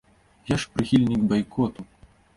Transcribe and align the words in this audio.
Я 0.53 0.57
ж 0.63 0.71
прыхільнік 0.73 1.19
байкоту. 1.31 1.81